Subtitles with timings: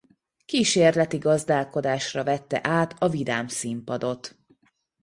[0.45, 4.37] Kísérleti gazdálkodásra vette át a Vidám Színpadot.